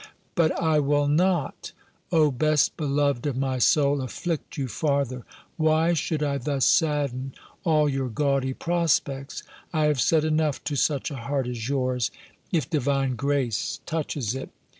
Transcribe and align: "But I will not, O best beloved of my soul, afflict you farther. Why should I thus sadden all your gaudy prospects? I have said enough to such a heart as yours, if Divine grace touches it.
"But 0.33 0.59
I 0.59 0.79
will 0.79 1.07
not, 1.07 1.73
O 2.11 2.31
best 2.31 2.75
beloved 2.75 3.27
of 3.27 3.37
my 3.37 3.59
soul, 3.59 4.01
afflict 4.01 4.57
you 4.57 4.67
farther. 4.67 5.23
Why 5.57 5.93
should 5.93 6.23
I 6.23 6.39
thus 6.39 6.65
sadden 6.65 7.35
all 7.63 7.87
your 7.87 8.09
gaudy 8.09 8.53
prospects? 8.55 9.43
I 9.71 9.83
have 9.85 10.01
said 10.01 10.25
enough 10.25 10.63
to 10.63 10.75
such 10.75 11.11
a 11.11 11.17
heart 11.17 11.45
as 11.45 11.69
yours, 11.69 12.09
if 12.51 12.67
Divine 12.67 13.15
grace 13.15 13.79
touches 13.85 14.33
it. 14.33 14.49